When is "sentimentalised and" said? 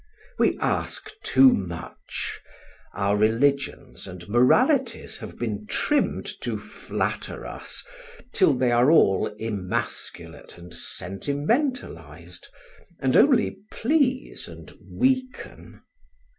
10.73-13.15